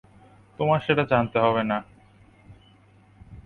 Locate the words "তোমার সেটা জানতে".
0.59-1.37